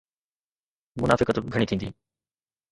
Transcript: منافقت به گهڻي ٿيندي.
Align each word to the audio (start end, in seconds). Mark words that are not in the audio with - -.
منافقت 1.01 1.35
به 1.43 1.49
گهڻي 1.53 1.65
ٿيندي. 1.69 1.89